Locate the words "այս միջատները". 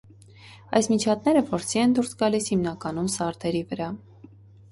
0.77-1.43